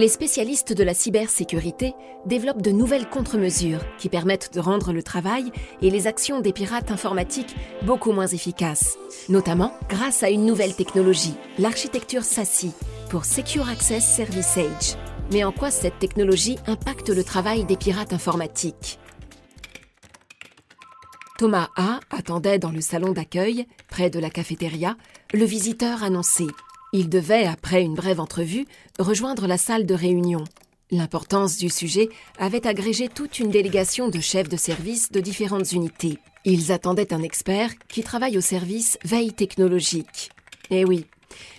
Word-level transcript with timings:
Les 0.00 0.08
spécialistes 0.08 0.72
de 0.72 0.82
la 0.82 0.94
cybersécurité 0.94 1.92
développent 2.24 2.62
de 2.62 2.70
nouvelles 2.70 3.06
contre-mesures 3.06 3.84
qui 3.98 4.08
permettent 4.08 4.54
de 4.54 4.58
rendre 4.58 4.94
le 4.94 5.02
travail 5.02 5.52
et 5.82 5.90
les 5.90 6.06
actions 6.06 6.40
des 6.40 6.54
pirates 6.54 6.90
informatiques 6.90 7.54
beaucoup 7.82 8.12
moins 8.12 8.26
efficaces, 8.26 8.96
notamment 9.28 9.74
grâce 9.90 10.22
à 10.22 10.30
une 10.30 10.46
nouvelle 10.46 10.74
technologie, 10.74 11.34
l'architecture 11.58 12.24
SASI, 12.24 12.72
pour 13.10 13.26
Secure 13.26 13.68
Access 13.68 14.02
Service 14.02 14.56
Age. 14.56 14.96
Mais 15.32 15.44
en 15.44 15.52
quoi 15.52 15.70
cette 15.70 15.98
technologie 15.98 16.56
impacte 16.66 17.10
le 17.10 17.22
travail 17.22 17.66
des 17.66 17.76
pirates 17.76 18.14
informatiques? 18.14 18.98
Thomas 21.36 21.68
A 21.76 22.00
attendait 22.08 22.58
dans 22.58 22.72
le 22.72 22.80
salon 22.80 23.12
d'accueil, 23.12 23.66
près 23.90 24.08
de 24.08 24.18
la 24.18 24.30
cafétéria, 24.30 24.96
le 25.34 25.44
visiteur 25.44 26.02
annoncé. 26.02 26.46
Il 26.92 27.08
devait, 27.08 27.44
après 27.44 27.82
une 27.82 27.94
brève 27.94 28.20
entrevue, 28.20 28.66
rejoindre 28.98 29.46
la 29.46 29.58
salle 29.58 29.86
de 29.86 29.94
réunion. 29.94 30.44
L'importance 30.90 31.56
du 31.56 31.68
sujet 31.68 32.08
avait 32.38 32.66
agrégé 32.66 33.08
toute 33.08 33.38
une 33.38 33.50
délégation 33.50 34.08
de 34.08 34.18
chefs 34.18 34.48
de 34.48 34.56
service 34.56 35.12
de 35.12 35.20
différentes 35.20 35.70
unités. 35.70 36.18
Ils 36.44 36.72
attendaient 36.72 37.12
un 37.12 37.22
expert 37.22 37.70
qui 37.88 38.02
travaille 38.02 38.36
au 38.36 38.40
service 38.40 38.98
veille 39.04 39.32
technologique. 39.32 40.30
Eh 40.70 40.84
oui, 40.84 41.06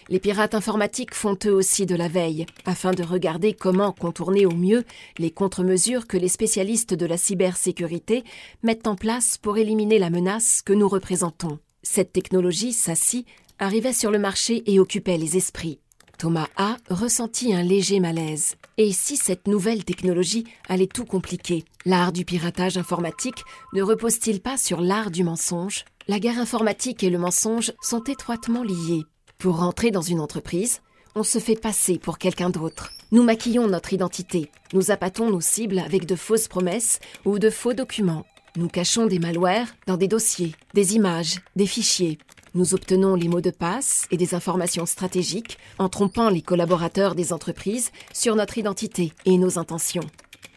les 0.09 0.20
pirates 0.20 0.55
informatiques 0.55 1.13
font 1.13 1.38
eux 1.45 1.53
aussi 1.53 1.86
de 1.86 1.95
la 1.95 2.09
veille, 2.09 2.45
afin 2.66 2.91
de 2.91 3.03
regarder 3.03 3.53
comment 3.53 3.94
contourner 3.94 4.45
au 4.45 4.52
mieux 4.52 4.84
les 5.17 5.31
contre-mesures 5.31 6.08
que 6.08 6.17
les 6.17 6.27
spécialistes 6.27 6.94
de 6.94 7.05
la 7.05 7.16
cybersécurité 7.16 8.25
mettent 8.63 8.88
en 8.88 8.95
place 8.95 9.38
pour 9.38 9.58
éliminer 9.58 10.00
la 10.00 10.09
menace 10.09 10.61
que 10.61 10.73
nous 10.73 10.89
représentons. 10.89 11.59
Cette 11.84 12.11
technologie, 12.11 12.73
SASI, 12.73 13.25
arrivait 13.61 13.93
sur 13.93 14.11
le 14.11 14.20
marché 14.20 14.63
et 14.65 14.79
occupait 14.79 15.17
les 15.17 15.38
esprits. 15.38 15.79
Thomas 16.17 16.47
A 16.57 16.77
ressentit 16.89 17.53
un 17.53 17.63
léger 17.63 17.99
malaise. 17.99 18.55
Et 18.77 18.91
si 18.91 19.17
cette 19.17 19.47
nouvelle 19.47 19.86
technologie 19.86 20.45
allait 20.67 20.88
tout 20.88 21.05
compliquer? 21.05 21.63
L'art 21.86 22.11
du 22.11 22.25
piratage 22.25 22.77
informatique 22.77 23.44
ne 23.73 23.81
repose-t-il 23.81 24.41
pas 24.41 24.58
sur 24.58 24.81
l'art 24.81 25.11
du 25.11 25.23
mensonge? 25.23 25.86
La 26.08 26.19
guerre 26.19 26.39
informatique 26.39 27.03
et 27.03 27.09
le 27.09 27.19
mensonge 27.19 27.71
sont 27.81 28.03
étroitement 28.03 28.63
liés. 28.63 29.03
Pour 29.38 29.58
rentrer 29.59 29.91
dans 29.91 30.02
une 30.02 30.19
entreprise, 30.19 30.81
on 31.16 31.23
se 31.23 31.39
fait 31.39 31.59
passer 31.59 31.99
pour 31.99 32.17
quelqu'un 32.17 32.49
d'autre. 32.49 32.91
Nous 33.11 33.23
maquillons 33.23 33.67
notre 33.67 33.93
identité. 33.93 34.49
Nous 34.73 34.89
appâtons 34.89 35.30
nos 35.30 35.41
cibles 35.41 35.80
avec 35.80 36.05
de 36.05 36.16
fausses 36.16 36.47
promesses 36.47 36.99
ou 37.25 37.38
de 37.38 37.49
faux 37.49 37.73
documents. 37.73 38.25
Nous 38.58 38.67
cachons 38.67 39.05
des 39.05 39.19
malwares 39.19 39.67
dans 39.88 39.97
des 39.97 40.09
dossiers, 40.09 40.53
des 40.73 40.95
images, 40.95 41.39
des 41.55 41.67
fichiers. 41.67 42.17
Nous 42.53 42.73
obtenons 42.73 43.16
les 43.16 43.30
mots 43.30 43.39
de 43.39 43.49
passe 43.49 44.07
et 44.11 44.17
des 44.17 44.35
informations 44.35 44.85
stratégiques 44.85 45.57
en 45.80 45.88
trompant 45.88 46.30
les 46.30 46.41
collaborateurs 46.41 47.16
des 47.16 47.31
entreprises 47.31 47.91
sur 48.11 48.35
notre 48.35 48.58
identité 48.58 49.13
et 49.25 49.38
nos 49.38 49.58
intentions. 49.58 50.03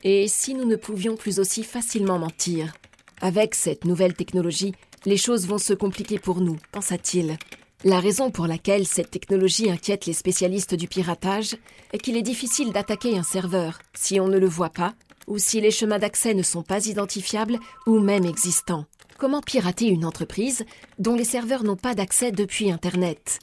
Et 0.02 0.26
si 0.26 0.54
nous 0.54 0.64
ne 0.64 0.74
pouvions 0.74 1.16
plus 1.16 1.38
aussi 1.38 1.62
facilement 1.62 2.18
mentir 2.18 2.72
Avec 3.20 3.54
cette 3.54 3.84
nouvelle 3.84 4.14
technologie, 4.14 4.74
les 5.06 5.16
choses 5.16 5.46
vont 5.46 5.58
se 5.58 5.72
compliquer 5.72 6.18
pour 6.18 6.40
nous, 6.40 6.56
pensa-t-il. 6.72 7.36
La 7.84 8.00
raison 8.00 8.32
pour 8.32 8.48
laquelle 8.48 8.86
cette 8.86 9.12
technologie 9.12 9.70
inquiète 9.70 10.06
les 10.06 10.14
spécialistes 10.14 10.74
du 10.74 10.88
piratage 10.88 11.56
est 11.92 11.98
qu'il 11.98 12.16
est 12.16 12.22
difficile 12.22 12.72
d'attaquer 12.72 13.16
un 13.16 13.22
serveur 13.22 13.78
si 13.94 14.18
on 14.18 14.26
ne 14.26 14.38
le 14.38 14.48
voit 14.48 14.70
pas 14.70 14.94
ou 15.28 15.38
si 15.38 15.60
les 15.60 15.70
chemins 15.70 15.98
d'accès 15.98 16.34
ne 16.34 16.42
sont 16.42 16.62
pas 16.62 16.86
identifiables 16.86 17.60
ou 17.86 18.00
même 18.00 18.24
existants. 18.24 18.86
Comment 19.16 19.40
pirater 19.40 19.86
une 19.86 20.04
entreprise 20.04 20.64
dont 20.98 21.14
les 21.14 21.24
serveurs 21.24 21.62
n'ont 21.62 21.76
pas 21.76 21.94
d'accès 21.94 22.32
depuis 22.32 22.72
Internet? 22.72 23.38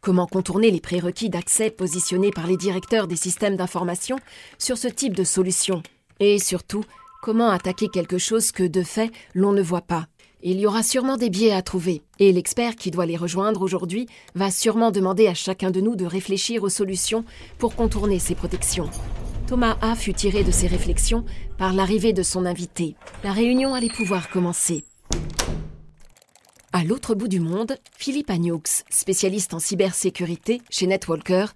Comment 0.00 0.28
contourner 0.28 0.70
les 0.70 0.80
prérequis 0.80 1.30
d'accès 1.30 1.70
positionnés 1.70 2.30
par 2.30 2.46
les 2.46 2.56
directeurs 2.56 3.08
des 3.08 3.16
systèmes 3.16 3.56
d'information 3.56 4.18
sur 4.56 4.78
ce 4.78 4.86
type 4.86 5.16
de 5.16 5.24
solution? 5.24 5.82
Et 6.20 6.38
surtout, 6.38 6.84
comment 7.22 7.50
attaquer 7.50 7.88
quelque 7.88 8.18
chose 8.18 8.52
que, 8.52 8.62
de 8.62 8.84
fait, 8.84 9.10
l'on 9.34 9.52
ne 9.52 9.62
voit 9.62 9.80
pas? 9.80 10.06
Il 10.42 10.60
y 10.60 10.66
aura 10.66 10.84
sûrement 10.84 11.16
des 11.16 11.28
biais 11.28 11.50
à 11.50 11.60
trouver, 11.60 12.02
et 12.20 12.32
l'expert 12.32 12.76
qui 12.76 12.92
doit 12.92 13.06
les 13.06 13.16
rejoindre 13.16 13.62
aujourd'hui 13.62 14.06
va 14.36 14.52
sûrement 14.52 14.92
demander 14.92 15.26
à 15.26 15.34
chacun 15.34 15.72
de 15.72 15.80
nous 15.80 15.96
de 15.96 16.06
réfléchir 16.06 16.62
aux 16.62 16.68
solutions 16.68 17.24
pour 17.58 17.74
contourner 17.74 18.20
ces 18.20 18.36
protections. 18.36 18.90
Thomas 19.48 19.76
A 19.82 19.96
fut 19.96 20.14
tiré 20.14 20.44
de 20.44 20.52
ses 20.52 20.68
réflexions 20.68 21.24
par 21.58 21.72
l'arrivée 21.72 22.12
de 22.12 22.22
son 22.22 22.46
invité. 22.46 22.94
La 23.24 23.32
réunion 23.32 23.74
allait 23.74 23.88
pouvoir 23.88 24.30
commencer. 24.30 24.84
À 26.72 26.84
l'autre 26.84 27.14
bout 27.14 27.28
du 27.28 27.40
monde, 27.40 27.78
Philippe 27.96 28.30
Agnoux, 28.30 28.62
spécialiste 28.90 29.54
en 29.54 29.58
cybersécurité 29.58 30.60
chez 30.68 30.86
Netwalker, 30.86 31.46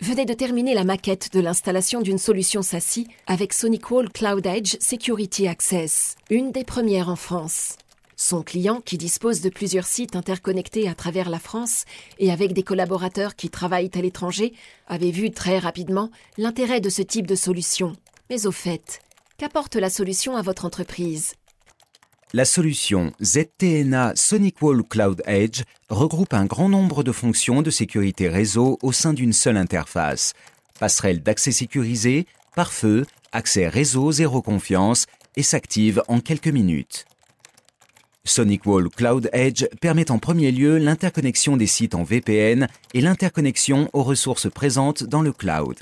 venait 0.00 0.26
de 0.26 0.34
terminer 0.34 0.74
la 0.74 0.84
maquette 0.84 1.32
de 1.32 1.40
l'installation 1.40 2.02
d'une 2.02 2.18
solution 2.18 2.62
SASI 2.62 3.08
avec 3.26 3.54
SonicWall 3.54 4.10
Cloud 4.10 4.44
Edge 4.44 4.76
Security 4.80 5.48
Access, 5.48 6.16
une 6.28 6.52
des 6.52 6.64
premières 6.64 7.08
en 7.08 7.16
France. 7.16 7.76
Son 8.18 8.42
client, 8.42 8.80
qui 8.80 8.96
dispose 8.98 9.40
de 9.42 9.50
plusieurs 9.50 9.86
sites 9.86 10.16
interconnectés 10.16 10.88
à 10.88 10.94
travers 10.94 11.28
la 11.28 11.38
France 11.38 11.84
et 12.18 12.30
avec 12.30 12.54
des 12.54 12.62
collaborateurs 12.62 13.36
qui 13.36 13.50
travaillent 13.50 13.90
à 13.94 14.00
l'étranger, 14.00 14.54
avait 14.88 15.10
vu 15.10 15.30
très 15.30 15.58
rapidement 15.58 16.10
l'intérêt 16.38 16.80
de 16.80 16.88
ce 16.88 17.02
type 17.02 17.26
de 17.26 17.34
solution. 17.34 17.94
Mais 18.30 18.46
au 18.46 18.52
fait, 18.52 19.00
qu'apporte 19.36 19.76
la 19.76 19.90
solution 19.90 20.36
à 20.36 20.42
votre 20.42 20.64
entreprise? 20.64 21.34
La 22.32 22.44
solution 22.44 23.12
ZTNA 23.22 24.12
SonicWall 24.16 24.82
Cloud 24.82 25.22
Edge 25.26 25.62
regroupe 25.88 26.34
un 26.34 26.44
grand 26.44 26.68
nombre 26.68 27.04
de 27.04 27.12
fonctions 27.12 27.62
de 27.62 27.70
sécurité 27.70 28.28
réseau 28.28 28.78
au 28.82 28.92
sein 28.92 29.12
d'une 29.12 29.32
seule 29.32 29.56
interface. 29.56 30.34
Passerelle 30.80 31.22
d'accès 31.22 31.52
sécurisé, 31.52 32.26
pare-feu, 32.54 33.06
accès 33.32 33.68
réseau 33.68 34.10
zéro 34.12 34.42
confiance 34.42 35.06
et 35.36 35.42
s'active 35.42 36.02
en 36.08 36.20
quelques 36.20 36.48
minutes. 36.48 37.06
SonicWall 38.24 38.90
Cloud 38.90 39.30
Edge 39.32 39.64
permet 39.80 40.10
en 40.10 40.18
premier 40.18 40.50
lieu 40.50 40.78
l'interconnexion 40.78 41.56
des 41.56 41.68
sites 41.68 41.94
en 41.94 42.02
VPN 42.02 42.66
et 42.92 43.00
l'interconnexion 43.00 43.88
aux 43.92 44.02
ressources 44.02 44.50
présentes 44.50 45.04
dans 45.04 45.22
le 45.22 45.32
cloud. 45.32 45.78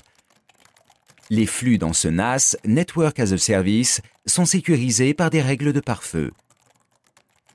Les 1.31 1.47
flux 1.47 1.78
dans 1.78 1.94
ce 1.94 2.09
NAS, 2.09 2.55
Network 2.66 3.19
as 3.19 3.32
a 3.32 3.38
Service, 3.38 4.03
sont 4.27 4.45
sécurisés 4.45 5.15
par 5.15 5.31
des 5.31 5.43
règles 5.43 5.73
de 5.73 5.81
pare-feu. 5.81 6.33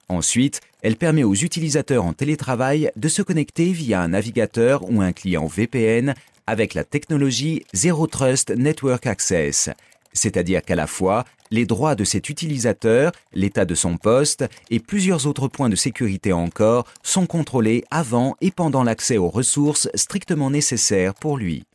Ensuite, 0.08 0.62
elle 0.82 0.96
permet 0.96 1.24
aux 1.24 1.36
utilisateurs 1.36 2.04
en 2.04 2.14
télétravail 2.14 2.92
de 2.96 3.08
se 3.08 3.22
connecter 3.22 3.72
via 3.72 4.02
un 4.02 4.10
navigateur 4.10 4.90
ou 4.90 5.02
un 5.02 5.12
client 5.12 5.46
VPN 5.46 6.16
avec 6.48 6.74
la 6.74 6.84
technologie 6.84 7.64
Zero 7.76 8.08
Trust 8.08 8.50
Network 8.50 9.06
Access, 9.06 9.70
c'est-à-dire 10.14 10.64
qu'à 10.64 10.76
la 10.76 10.88
fois, 10.88 11.26
les 11.52 11.66
droits 11.66 11.96
de 11.96 12.04
cet 12.04 12.30
utilisateur, 12.30 13.12
l'état 13.34 13.66
de 13.66 13.76
son 13.76 13.98
poste 13.98 14.46
et 14.70 14.80
plusieurs 14.80 15.28
autres 15.28 15.48
points 15.48 15.70
de 15.70 15.76
sécurité 15.76 16.34
encore 16.34 16.86
sont 17.04 17.28
contrôlés 17.28 17.84
avant 17.92 18.36
et 18.42 18.52
pendant 18.52 18.84
l'accès 18.84 19.18
aux 19.18 19.30
ressources 19.30 19.90
strictement 19.94 20.50
nécessaires 20.50 21.14
pour 21.14 21.38
lui. 21.38 21.66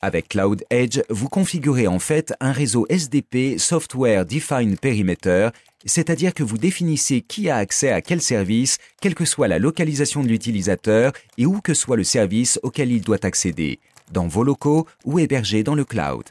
Avec 0.00 0.28
Cloud 0.28 0.64
Edge, 0.70 1.00
vous 1.10 1.28
configurez 1.28 1.88
en 1.88 1.98
fait 1.98 2.32
un 2.38 2.52
réseau 2.52 2.86
SDP 2.88 3.58
Software 3.58 4.24
Defined 4.24 4.78
Perimeter, 4.78 5.48
c'est-à-dire 5.84 6.34
que 6.34 6.44
vous 6.44 6.56
définissez 6.56 7.20
qui 7.20 7.50
a 7.50 7.56
accès 7.56 7.90
à 7.90 8.00
quel 8.00 8.22
service, 8.22 8.78
quelle 9.00 9.16
que 9.16 9.24
soit 9.24 9.48
la 9.48 9.58
localisation 9.58 10.22
de 10.22 10.28
l'utilisateur 10.28 11.12
et 11.36 11.46
où 11.46 11.60
que 11.60 11.74
soit 11.74 11.96
le 11.96 12.04
service 12.04 12.60
auquel 12.62 12.92
il 12.92 13.00
doit 13.00 13.26
accéder, 13.26 13.80
dans 14.12 14.28
vos 14.28 14.44
locaux 14.44 14.86
ou 15.04 15.18
hébergé 15.18 15.64
dans 15.64 15.74
le 15.74 15.84
cloud. 15.84 16.24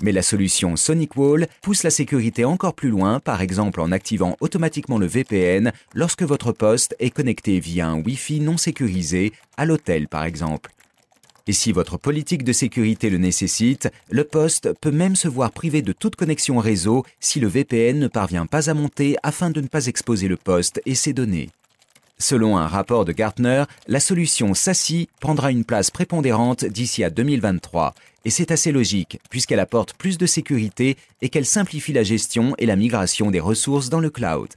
Mais 0.00 0.12
la 0.12 0.22
solution 0.22 0.74
SonicWall 0.74 1.48
pousse 1.60 1.82
la 1.82 1.90
sécurité 1.90 2.46
encore 2.46 2.74
plus 2.74 2.88
loin, 2.88 3.20
par 3.20 3.42
exemple 3.42 3.82
en 3.82 3.92
activant 3.92 4.38
automatiquement 4.40 4.96
le 4.96 5.06
VPN 5.06 5.70
lorsque 5.94 6.22
votre 6.22 6.52
poste 6.52 6.96
est 6.98 7.10
connecté 7.10 7.60
via 7.60 7.88
un 7.88 8.00
Wi-Fi 8.00 8.40
non 8.40 8.56
sécurisé, 8.56 9.32
à 9.58 9.66
l'hôtel 9.66 10.08
par 10.08 10.24
exemple. 10.24 10.70
Et 11.48 11.52
si 11.52 11.70
votre 11.70 11.96
politique 11.96 12.42
de 12.42 12.52
sécurité 12.52 13.08
le 13.08 13.18
nécessite, 13.18 13.88
le 14.10 14.24
poste 14.24 14.72
peut 14.80 14.90
même 14.90 15.14
se 15.14 15.28
voir 15.28 15.52
privé 15.52 15.80
de 15.80 15.92
toute 15.92 16.16
connexion 16.16 16.58
réseau 16.58 17.04
si 17.20 17.38
le 17.38 17.46
VPN 17.46 18.00
ne 18.00 18.08
parvient 18.08 18.46
pas 18.46 18.68
à 18.68 18.74
monter 18.74 19.16
afin 19.22 19.50
de 19.50 19.60
ne 19.60 19.68
pas 19.68 19.86
exposer 19.86 20.26
le 20.26 20.36
poste 20.36 20.80
et 20.86 20.96
ses 20.96 21.12
données. 21.12 21.50
Selon 22.18 22.56
un 22.56 22.66
rapport 22.66 23.04
de 23.04 23.12
Gartner, 23.12 23.64
la 23.86 24.00
solution 24.00 24.54
SASI 24.54 25.08
prendra 25.20 25.52
une 25.52 25.64
place 25.64 25.90
prépondérante 25.90 26.64
d'ici 26.64 27.04
à 27.04 27.10
2023. 27.10 27.94
Et 28.24 28.30
c'est 28.30 28.50
assez 28.50 28.72
logique, 28.72 29.20
puisqu'elle 29.30 29.60
apporte 29.60 29.92
plus 29.94 30.18
de 30.18 30.26
sécurité 30.26 30.96
et 31.20 31.28
qu'elle 31.28 31.46
simplifie 31.46 31.92
la 31.92 32.02
gestion 32.02 32.54
et 32.58 32.66
la 32.66 32.74
migration 32.74 33.30
des 33.30 33.38
ressources 33.38 33.90
dans 33.90 34.00
le 34.00 34.10
cloud. 34.10 34.48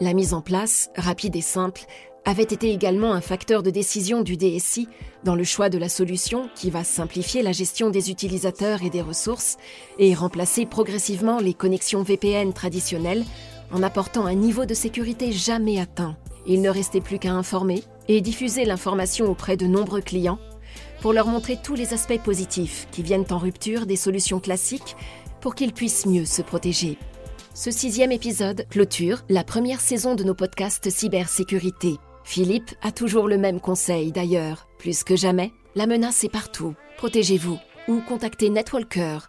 La 0.00 0.14
mise 0.14 0.34
en 0.34 0.40
place, 0.40 0.88
rapide 0.96 1.36
et 1.36 1.42
simple, 1.42 1.82
avait 2.24 2.42
été 2.42 2.70
également 2.70 3.12
un 3.12 3.20
facteur 3.20 3.62
de 3.62 3.70
décision 3.70 4.22
du 4.22 4.36
DSI 4.36 4.88
dans 5.24 5.34
le 5.34 5.44
choix 5.44 5.68
de 5.68 5.78
la 5.78 5.88
solution 5.88 6.48
qui 6.54 6.70
va 6.70 6.84
simplifier 6.84 7.42
la 7.42 7.52
gestion 7.52 7.90
des 7.90 8.10
utilisateurs 8.10 8.82
et 8.82 8.90
des 8.90 9.02
ressources 9.02 9.56
et 9.98 10.14
remplacer 10.14 10.66
progressivement 10.66 11.40
les 11.40 11.54
connexions 11.54 12.02
VPN 12.02 12.52
traditionnelles 12.52 13.24
en 13.72 13.82
apportant 13.82 14.26
un 14.26 14.34
niveau 14.34 14.66
de 14.66 14.74
sécurité 14.74 15.32
jamais 15.32 15.80
atteint. 15.80 16.16
Il 16.46 16.60
ne 16.62 16.70
restait 16.70 17.00
plus 17.00 17.18
qu'à 17.18 17.32
informer 17.32 17.82
et 18.08 18.20
diffuser 18.20 18.64
l'information 18.64 19.26
auprès 19.26 19.56
de 19.56 19.66
nombreux 19.66 20.00
clients 20.00 20.38
pour 21.00 21.12
leur 21.12 21.26
montrer 21.26 21.58
tous 21.62 21.74
les 21.74 21.92
aspects 21.94 22.20
positifs 22.22 22.86
qui 22.92 23.02
viennent 23.02 23.26
en 23.30 23.38
rupture 23.38 23.86
des 23.86 23.96
solutions 23.96 24.40
classiques 24.40 24.96
pour 25.40 25.54
qu'ils 25.54 25.72
puissent 25.72 26.06
mieux 26.06 26.24
se 26.24 26.42
protéger. 26.42 26.98
Ce 27.54 27.70
sixième 27.70 28.12
épisode 28.12 28.64
clôture 28.70 29.24
la 29.28 29.44
première 29.44 29.80
saison 29.80 30.14
de 30.14 30.24
nos 30.24 30.34
podcasts 30.34 30.88
cybersécurité. 30.88 31.98
Philippe 32.24 32.70
a 32.82 32.92
toujours 32.92 33.28
le 33.28 33.38
même 33.38 33.60
conseil 33.60 34.12
d'ailleurs. 34.12 34.66
Plus 34.78 35.04
que 35.04 35.16
jamais, 35.16 35.52
la 35.74 35.86
menace 35.86 36.24
est 36.24 36.32
partout. 36.32 36.74
Protégez-vous 36.96 37.58
ou 37.88 38.00
contactez 38.00 38.48
Netwalker. 38.50 39.28